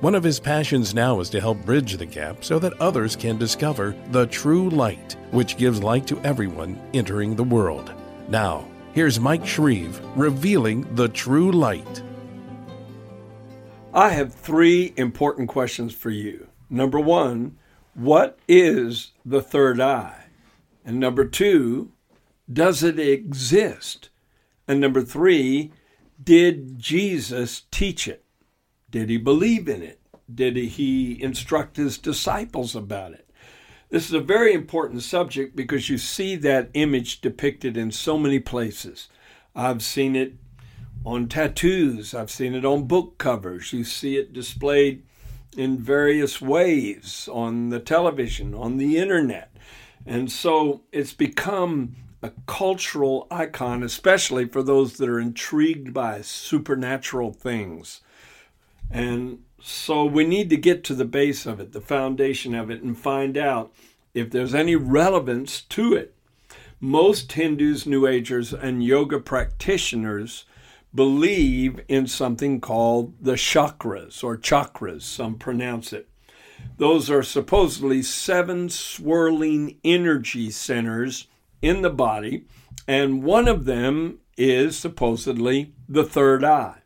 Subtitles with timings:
[0.00, 3.36] One of his passions now is to help bridge the gap so that others can
[3.36, 7.92] discover the true light, which gives light to everyone entering the world.
[8.26, 12.02] Now, here's Mike Shreve revealing the true light.
[13.92, 16.46] I have three important questions for you.
[16.70, 17.58] Number one,
[17.92, 20.28] what is the third eye?
[20.82, 21.92] And number two,
[22.50, 24.08] does it exist?
[24.66, 25.72] And number three,
[26.24, 28.24] did Jesus teach it?
[28.90, 30.00] Did he believe in it?
[30.32, 33.28] Did he instruct his disciples about it?
[33.90, 38.38] This is a very important subject because you see that image depicted in so many
[38.38, 39.08] places.
[39.54, 40.34] I've seen it
[41.04, 45.02] on tattoos, I've seen it on book covers, you see it displayed
[45.56, 49.52] in various ways on the television, on the internet.
[50.06, 57.32] And so it's become a cultural icon, especially for those that are intrigued by supernatural
[57.32, 58.02] things.
[58.90, 62.82] And so we need to get to the base of it, the foundation of it,
[62.82, 63.72] and find out
[64.14, 66.14] if there's any relevance to it.
[66.80, 70.46] Most Hindus, New Agers, and yoga practitioners
[70.94, 76.08] believe in something called the chakras or chakras, some pronounce it.
[76.78, 81.26] Those are supposedly seven swirling energy centers
[81.62, 82.46] in the body,
[82.88, 86.79] and one of them is supposedly the third eye.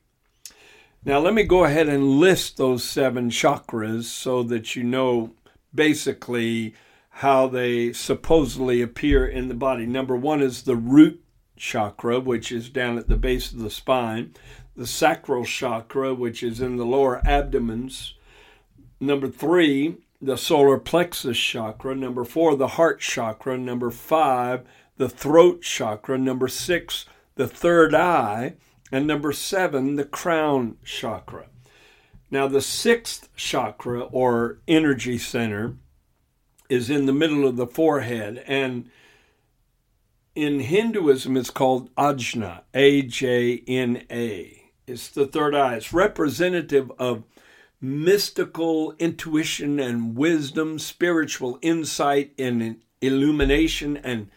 [1.06, 5.34] Now, let me go ahead and list those seven chakras so that you know
[5.74, 6.74] basically
[7.11, 9.84] how they supposedly appear in the body.
[9.84, 11.22] Number one is the root
[11.56, 14.34] chakra, which is down at the base of the spine,
[14.74, 18.14] the sacral chakra, which is in the lower abdomens.
[18.98, 21.95] Number three, the solar plexus chakra.
[21.95, 23.58] Number four, the heart chakra.
[23.58, 24.64] Number five,
[24.96, 26.17] the throat chakra.
[26.17, 28.55] Number six, the third eye.
[28.94, 31.46] And number seven, the crown chakra.
[32.30, 35.74] Now, the sixth chakra or energy center
[36.68, 38.44] is in the middle of the forehead.
[38.46, 38.88] And
[40.36, 44.62] in Hinduism, it's called Ajna, A J N A.
[44.86, 45.74] It's the third eye.
[45.74, 47.24] It's representative of
[47.80, 54.30] mystical intuition and wisdom, spiritual insight and illumination and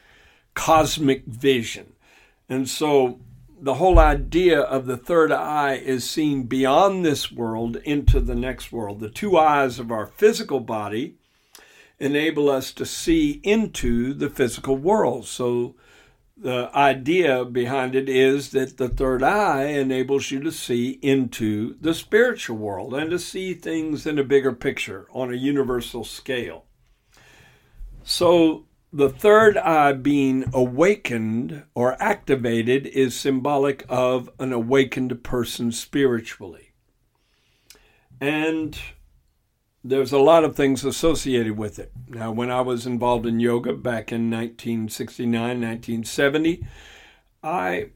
[0.55, 1.93] cosmic vision.
[2.49, 3.19] And so
[3.59, 8.71] the whole idea of the third eye is seen beyond this world into the next
[8.71, 8.99] world.
[8.99, 11.15] The two eyes of our physical body
[11.99, 15.25] enable us to see into the physical world.
[15.25, 15.75] So
[16.39, 21.95] the idea behind it is that the third eye enables you to see into the
[21.95, 26.65] spiritual world and to see things in a bigger picture on a universal scale.
[28.03, 36.71] So, the third eye being awakened or activated is symbolic of an awakened person spiritually.
[38.21, 38.77] And
[39.83, 41.91] there's a lot of things associated with it.
[42.07, 46.65] Now, when I was involved in yoga back in 1969, 1970,
[47.43, 47.89] I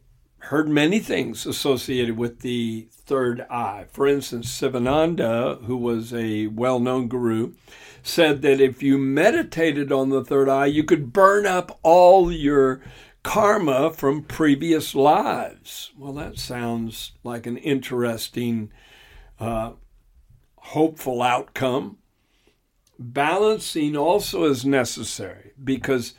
[0.46, 3.86] heard many things associated with the third eye.
[3.92, 7.54] For instance, Sivananda, who was a well known guru,
[8.04, 12.82] said that if you meditated on the third eye, you could burn up all your
[13.24, 15.92] karma from previous lives.
[15.98, 18.72] Well, that sounds like an interesting
[19.40, 19.74] uh,
[20.56, 21.98] hopeful outcome.
[22.98, 26.14] Balancing also is necessary because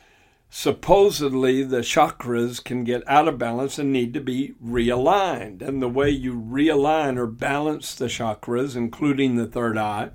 [0.49, 5.61] supposedly the chakras can get out of balance and need to be realigned.
[5.61, 10.11] And the way you realign or balance the chakras, including the third eye,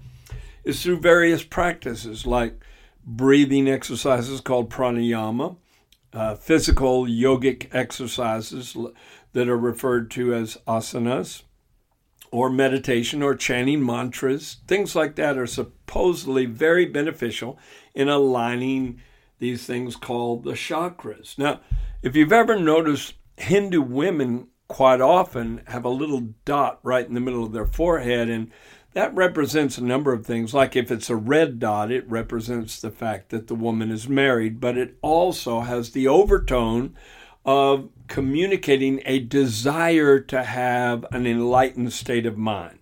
[0.69, 2.63] is through various practices like
[3.03, 5.57] breathing exercises called pranayama,
[6.13, 8.77] uh, physical yogic exercises
[9.33, 11.43] that are referred to as asanas,
[12.31, 17.59] or meditation or chanting mantras, things like that are supposedly very beneficial
[17.95, 19.01] in aligning
[19.39, 21.39] these things called the chakras.
[21.39, 21.61] Now,
[22.03, 27.21] if you've ever noticed, Hindu women quite often have a little dot right in the
[27.21, 28.51] middle of their forehead, and
[28.99, 30.53] that represents a number of things.
[30.53, 34.59] Like if it's a red dot, it represents the fact that the woman is married,
[34.59, 36.97] but it also has the overtone
[37.45, 42.81] of communicating a desire to have an enlightened state of mind,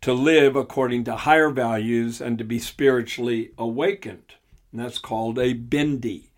[0.00, 4.34] to live according to higher values, and to be spiritually awakened.
[4.72, 6.30] And that's called a bindi.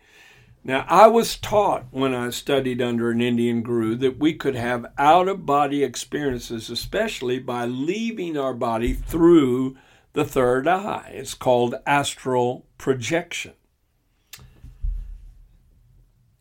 [0.67, 4.87] Now, I was taught when I studied under an Indian guru that we could have
[4.97, 9.77] out of body experiences, especially by leaving our body through
[10.13, 11.11] the third eye.
[11.13, 13.53] It's called astral projection.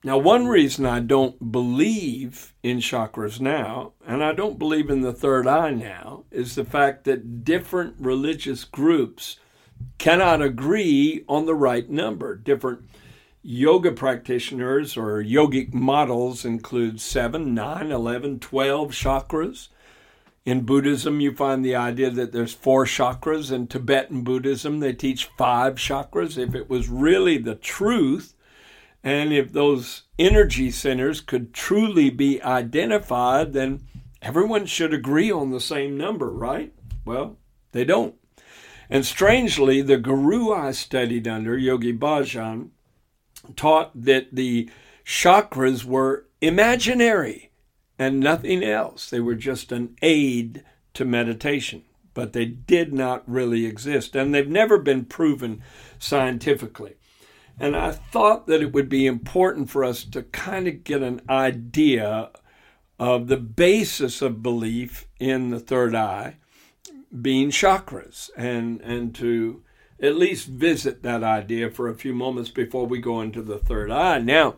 [0.03, 5.13] Now, one reason I don't believe in chakras now, and I don't believe in the
[5.13, 9.39] third eye now, is the fact that different religious groups
[9.99, 12.37] cannot agree on the right number.
[12.37, 12.89] Different
[13.47, 19.69] yoga practitioners or yogic models include 7, 9, 11, 12 chakras.
[20.47, 23.53] In Buddhism, you find the idea that there's four chakras.
[23.53, 26.39] In Tibetan Buddhism, they teach five chakras.
[26.39, 28.35] If it was really the truth,
[29.03, 33.83] and if those energy centers could truly be identified, then
[34.23, 36.73] everyone should agree on the same number, right?
[37.05, 37.37] Well,
[37.73, 38.15] they don't.
[38.89, 42.71] And strangely, the guru I studied under, Yogi Bhajan,
[43.57, 44.71] taught that the
[45.05, 47.51] chakras were imaginary
[47.99, 49.09] and nothing else.
[49.09, 50.65] They were just an aid
[50.95, 51.83] to meditation,
[52.13, 55.63] but they did not really exist, and they've never been proven
[55.99, 56.95] scientifically.
[57.59, 61.21] And I thought that it would be important for us to kind of get an
[61.29, 62.31] idea
[62.99, 66.37] of the basis of belief in the third eye
[67.21, 69.63] being chakras and, and to
[70.05, 73.91] at least visit that idea for a few moments before we go into the third
[73.91, 74.19] eye.
[74.19, 74.57] Now,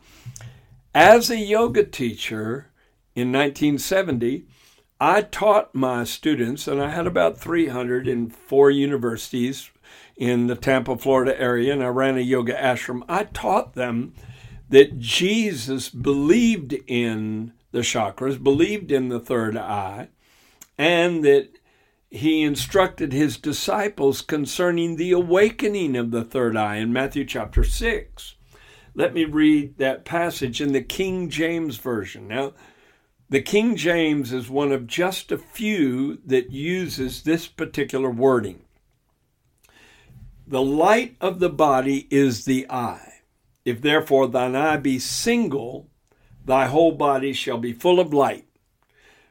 [0.94, 2.70] as a yoga teacher,
[3.14, 4.44] in 1970,
[5.00, 9.70] I taught my students, and I had about 300 in four universities
[10.16, 13.02] in the Tampa, Florida area, and I ran a yoga ashram.
[13.08, 14.14] I taught them
[14.68, 20.08] that Jesus believed in the chakras, believed in the third eye,
[20.76, 21.50] and that
[22.10, 28.34] he instructed his disciples concerning the awakening of the third eye in Matthew chapter 6.
[28.94, 32.28] Let me read that passage in the King James Version.
[32.28, 32.54] Now,
[33.28, 38.62] the King James is one of just a few that uses this particular wording.
[40.46, 43.14] The light of the body is the eye.
[43.64, 45.90] If therefore thine eye be single,
[46.44, 48.45] thy whole body shall be full of light.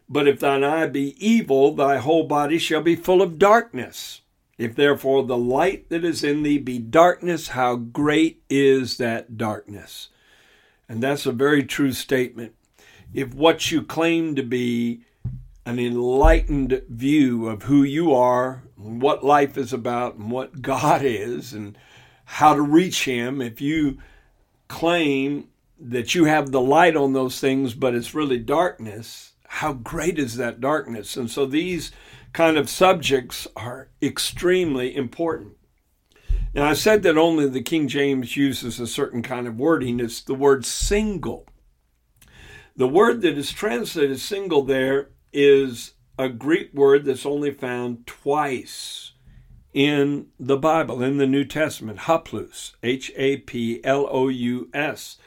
[0.08, 4.22] But if thine eye be evil, thy whole body shall be full of darkness.
[4.58, 10.10] If therefore the light that is in thee be darkness, how great is that darkness?
[10.88, 12.54] And that's a very true statement
[13.16, 15.02] if what you claim to be
[15.66, 21.54] an enlightened view of who you are, what life is about, and what God is,
[21.54, 21.78] and
[22.26, 23.98] how to reach Him, if you
[24.68, 25.48] claim
[25.80, 30.38] that you have the light on those things, but it's really darkness, how great is
[30.38, 31.16] that darkness?
[31.18, 31.92] And so these
[32.34, 35.54] kind of subjects are extremely important.
[36.54, 40.00] Now, I said that only the King James uses a certain kind of wording.
[40.00, 41.48] It's the word single.
[42.76, 49.12] The word that is translated single there is a Greek word that's only found twice
[49.74, 55.18] in the Bible, in the New Testament, haplous, H A P L O U S.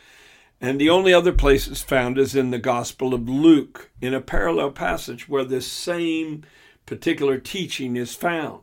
[0.60, 4.20] And the only other place it's found is in the Gospel of Luke, in a
[4.20, 6.42] parallel passage where this same
[6.84, 8.62] particular teaching is found.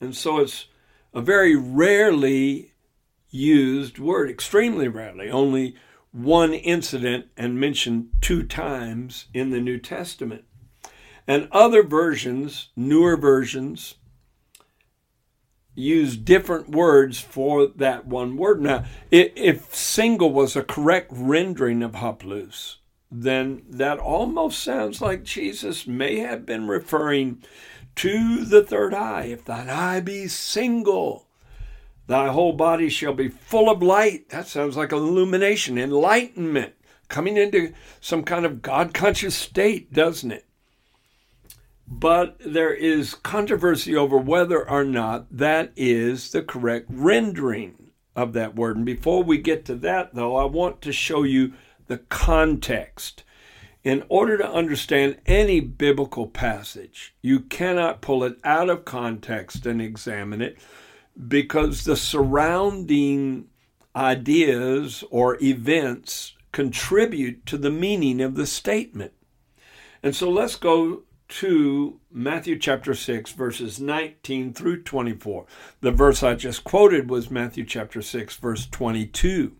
[0.00, 0.66] And so it's
[1.12, 2.72] a very rarely
[3.28, 5.30] used word, extremely rarely.
[5.30, 5.76] Only
[6.10, 10.44] one incident and mentioned two times in the New Testament.
[11.26, 13.96] And other versions, newer versions,
[15.76, 18.60] use different words for that one word.
[18.60, 22.76] Now, if single was a correct rendering of haplous,
[23.10, 27.44] then that almost sounds like Jesus may have been referring
[27.94, 29.26] to the third eye.
[29.26, 31.26] If thine eye be single,
[32.06, 34.28] Thy whole body shall be full of light.
[34.28, 36.74] That sounds like illumination, enlightenment,
[37.08, 40.45] coming into some kind of God conscious state, doesn't it?
[41.88, 48.56] But there is controversy over whether or not that is the correct rendering of that
[48.56, 48.76] word.
[48.76, 51.52] And before we get to that, though, I want to show you
[51.86, 53.22] the context.
[53.84, 59.80] In order to understand any biblical passage, you cannot pull it out of context and
[59.80, 60.58] examine it
[61.28, 63.46] because the surrounding
[63.94, 69.12] ideas or events contribute to the meaning of the statement.
[70.02, 75.46] And so let's go to Matthew chapter 6, verses 19 through 24.
[75.80, 79.52] The verse I just quoted was Matthew chapter 6, verse 22,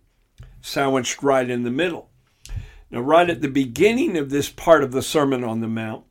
[0.60, 2.10] sandwiched right in the middle.
[2.90, 6.04] Now, right at the beginning of this part of the Sermon on the Mount,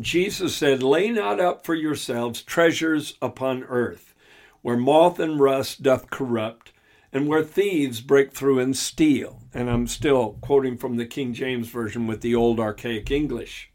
[0.00, 4.10] Jesus said, Lay not up for yourselves treasures upon earth
[4.62, 6.72] where moth and rust doth corrupt,
[7.12, 9.42] and where thieves break through and steal.
[9.52, 13.69] And I'm still quoting from the King James Version with the old archaic English.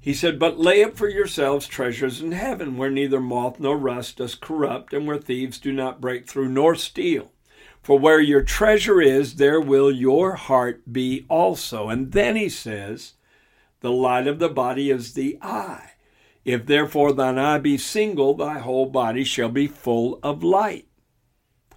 [0.00, 4.18] He said, But lay up for yourselves treasures in heaven, where neither moth nor rust
[4.18, 7.32] does corrupt, and where thieves do not break through nor steal.
[7.82, 11.88] For where your treasure is, there will your heart be also.
[11.88, 13.14] And then he says,
[13.80, 15.92] The light of the body is the eye.
[16.44, 20.86] If therefore thine eye be single, thy whole body shall be full of light.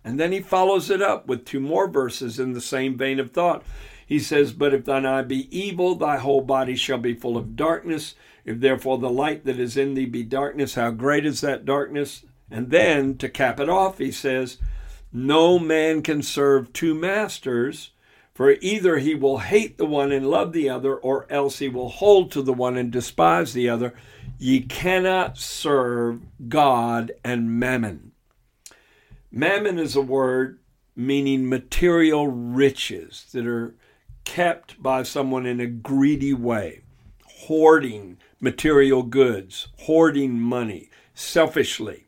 [0.04, 3.32] And then he follows it up with two more verses in the same vein of
[3.32, 3.64] thought.
[4.12, 7.56] He says, But if thine eye be evil, thy whole body shall be full of
[7.56, 8.14] darkness.
[8.44, 12.26] If therefore the light that is in thee be darkness, how great is that darkness?
[12.50, 14.58] And then to cap it off, he says,
[15.14, 17.92] No man can serve two masters,
[18.34, 21.88] for either he will hate the one and love the other, or else he will
[21.88, 23.94] hold to the one and despise the other.
[24.38, 28.12] Ye cannot serve God and mammon.
[29.32, 30.60] Mammon is a word
[30.98, 33.74] meaning material riches that are
[34.24, 36.82] kept by someone in a greedy way,
[37.26, 42.08] hoarding material goods, hoarding money selfishly.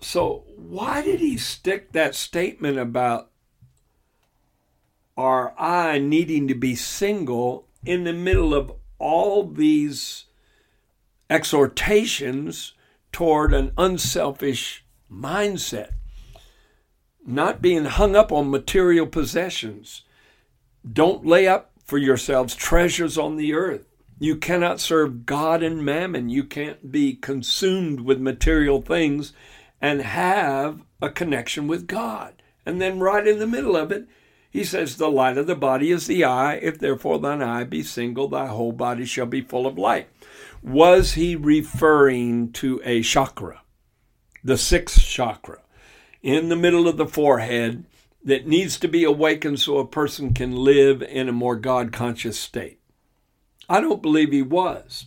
[0.00, 3.30] So, why did he stick that statement about
[5.16, 10.24] our eye needing to be single in the middle of all these
[11.28, 12.72] exhortations
[13.12, 15.90] toward an unselfish mindset,
[17.30, 20.02] not being hung up on material possessions.
[20.90, 23.86] Don't lay up for yourselves treasures on the earth.
[24.18, 26.28] You cannot serve God and mammon.
[26.28, 29.32] You can't be consumed with material things
[29.80, 32.42] and have a connection with God.
[32.66, 34.06] And then, right in the middle of it,
[34.50, 36.56] he says, The light of the body is the eye.
[36.56, 40.08] If therefore thine eye be single, thy whole body shall be full of light.
[40.62, 43.62] Was he referring to a chakra,
[44.44, 45.60] the sixth chakra,
[46.22, 47.84] in the middle of the forehead
[48.22, 52.38] that needs to be awakened so a person can live in a more God conscious
[52.38, 52.80] state?
[53.68, 55.06] I don't believe he was.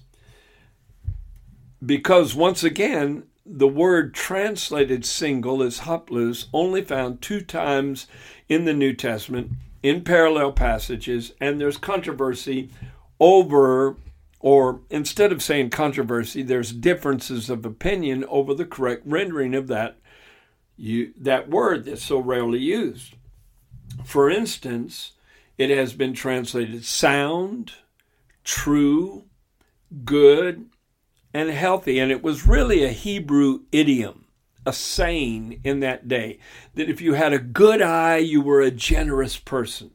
[1.86, 8.08] Because once again, the word translated single is haplous, only found two times
[8.48, 9.52] in the New Testament
[9.82, 12.70] in parallel passages, and there's controversy
[13.20, 13.98] over
[14.40, 19.98] or instead of saying controversy, there's differences of opinion over the correct rendering of that
[20.76, 23.16] you, that word that's so rarely used.
[24.04, 25.12] For instance,
[25.58, 27.74] it has been translated sound,
[28.44, 29.26] true,
[30.04, 30.70] good,
[31.34, 32.00] and healthy.
[32.00, 34.26] And it was really a Hebrew idiom,
[34.66, 36.40] a saying in that day,
[36.76, 39.92] that if you had a good eye, you were a generous person.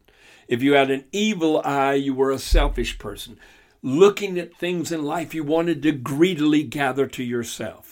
[0.47, 3.39] If you had an evil eye, you were a selfish person
[3.83, 7.88] looking at things in life you wanted to greedily gather to yourself.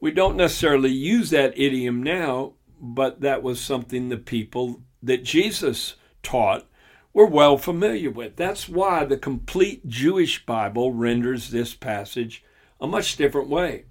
[0.00, 5.96] We don't necessarily use that idiom now, but that was something the people that Jesus
[6.22, 6.66] taught
[7.12, 8.36] were well familiar with.
[8.36, 12.44] That's why the complete Jewish Bible renders this passage
[12.80, 13.84] a much different way.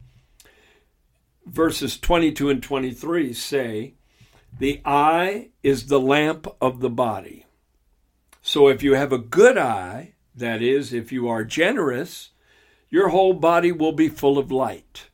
[1.45, 3.93] Verses 22 and 23 say,
[4.57, 7.45] The eye is the lamp of the body.
[8.41, 12.31] So if you have a good eye, that is, if you are generous,
[12.89, 15.08] your whole body will be full of light.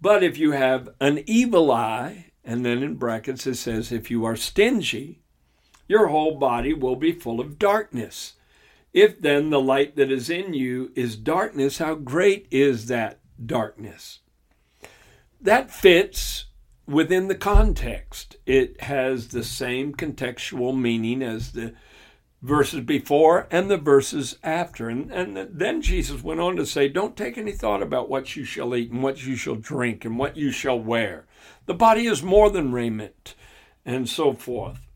[0.00, 4.24] But if you have an evil eye, and then in brackets it says, if you
[4.24, 5.20] are stingy,
[5.88, 8.34] your whole body will be full of darkness.
[8.92, 14.20] If then the light that is in you is darkness, how great is that darkness?
[15.40, 16.46] That fits
[16.86, 18.36] within the context.
[18.46, 21.74] It has the same contextual meaning as the
[22.42, 24.88] verses before and the verses after.
[24.88, 28.44] And, and then Jesus went on to say, Don't take any thought about what you
[28.44, 31.26] shall eat and what you shall drink and what you shall wear.
[31.66, 33.34] The body is more than raiment,
[33.84, 34.86] and so forth.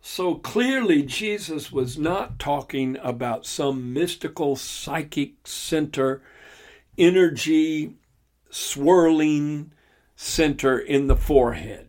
[0.00, 6.22] So clearly, Jesus was not talking about some mystical psychic center,
[6.98, 7.94] energy
[8.50, 9.72] swirling
[10.14, 11.88] center in the forehead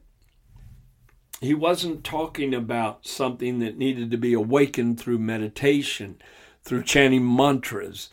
[1.42, 6.18] he wasn't talking about something that needed to be awakened through meditation,
[6.64, 8.10] through chanting mantras,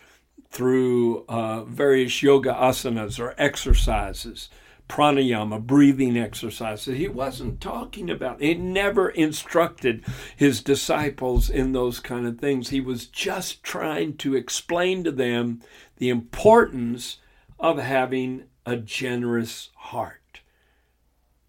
[0.51, 4.51] through uh, various yoga asanas or exercises,
[4.89, 6.99] pranayama, breathing exercises.
[6.99, 10.05] He wasn't talking about, he never instructed
[10.37, 12.69] his disciples in those kind of things.
[12.69, 15.63] He was just trying to explain to them
[15.97, 17.19] the importance
[17.59, 20.41] of having a generous heart.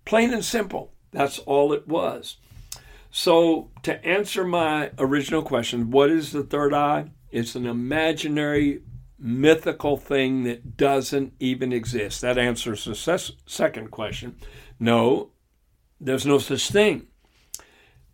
[0.05, 0.92] Plain and simple.
[1.13, 2.37] That's all it was.
[3.11, 7.11] So, to answer my original question, what is the third eye?
[7.31, 8.81] It's an imaginary,
[9.19, 12.21] mythical thing that doesn't even exist.
[12.21, 14.35] That answers the ses- second question.
[14.79, 15.29] No,
[16.01, 17.07] there's no such thing.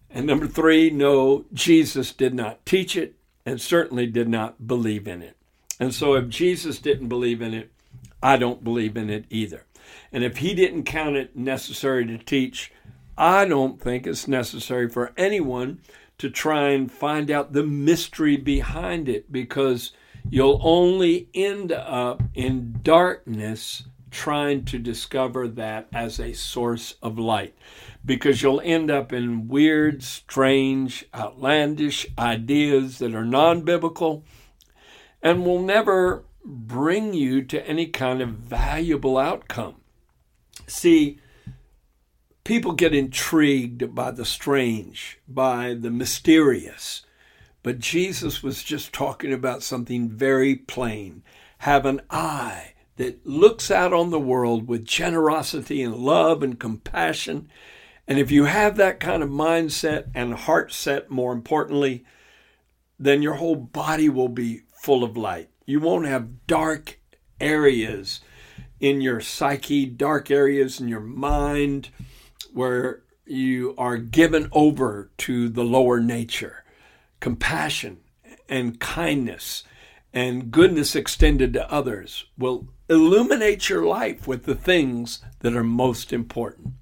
[0.10, 3.15] And number three, no, Jesus did not teach it
[3.46, 5.38] and certainly did not believe in it.
[5.79, 7.72] And so if Jesus didn't believe in it,
[8.22, 9.65] I don't believe in it either.
[10.12, 12.72] And if he didn't count it necessary to teach,
[13.20, 15.82] I don't think it's necessary for anyone
[16.20, 19.92] to try and find out the mystery behind it because
[20.30, 27.54] you'll only end up in darkness trying to discover that as a source of light
[28.06, 34.24] because you'll end up in weird, strange, outlandish ideas that are non biblical
[35.22, 39.76] and will never bring you to any kind of valuable outcome.
[40.68, 41.20] See,
[42.50, 47.03] people get intrigued by the strange, by the mysterious.
[47.62, 51.22] But Jesus was just talking about something very plain.
[51.60, 57.51] Have an eye that looks out on the world with generosity and love and compassion.
[58.08, 62.03] And if you have that kind of mindset and heart set, more importantly,
[62.98, 65.50] then your whole body will be full of light.
[65.68, 67.00] You won't have dark
[67.39, 68.22] areas
[68.79, 71.89] in your psyche, dark areas in your mind
[72.53, 76.63] where you are given over to the lower nature,
[77.20, 78.00] compassion
[78.48, 79.63] and kindness
[80.13, 86.12] and goodness extended to others will illuminate your life with the things that are most
[86.12, 86.74] important.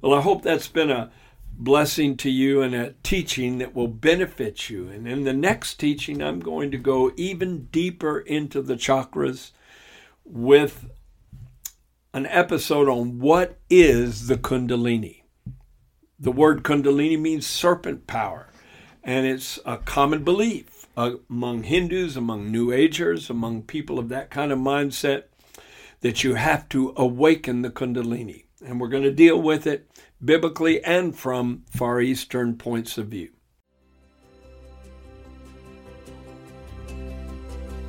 [0.00, 1.10] Well, I hope that's been a
[1.52, 4.88] blessing to you and a teaching that will benefit you.
[4.88, 9.50] And in the next teaching, I'm going to go even deeper into the chakras
[10.24, 10.86] with
[12.12, 15.22] an episode on what is the Kundalini.
[16.18, 18.48] The word Kundalini means serpent power,
[19.04, 24.50] and it's a common belief among Hindus, among New Agers, among people of that kind
[24.50, 25.24] of mindset
[26.00, 28.44] that you have to awaken the Kundalini.
[28.64, 29.88] And we're going to deal with it
[30.22, 33.30] biblically and from Far Eastern points of view.